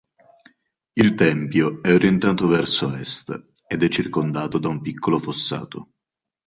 Il 0.95 1.13
tempio 1.13 1.83
è 1.83 1.93
orientato 1.93 2.47
verso 2.47 2.91
Est 2.95 3.49
ed 3.67 3.83
è 3.83 3.87
circondato 3.87 4.57
da 4.57 4.67
un 4.67 4.81
piccolo 4.81 5.19
fossato. 5.19 5.89